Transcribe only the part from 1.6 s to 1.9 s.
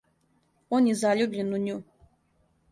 у њу.